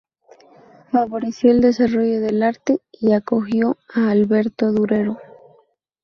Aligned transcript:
Favoreció 0.91 1.51
el 1.51 1.61
desarrollo 1.61 2.21
del 2.21 2.41
arte 2.41 2.81
y 2.91 3.11
acogió 3.13 3.77
a 3.93 4.09
Alberto 4.09 4.71
Durero. 4.71 5.19